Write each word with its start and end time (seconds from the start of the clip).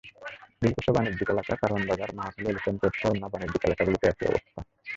দিলকুশা 0.61 0.91
বাণিজ্যিক 0.95 1.29
এলাকা, 1.29 1.53
কারওয়ান 1.61 1.83
বাজার, 1.89 2.09
মহাখালী, 2.17 2.47
এলিফ্যান্ট 2.49 2.79
রোডসহ 2.81 3.07
অন্য 3.11 3.23
বাণিজ্যিক 3.33 3.61
এলাকাগুলোতেও 3.65 4.11
একই 4.11 4.27
অবস্থা। 4.31 4.59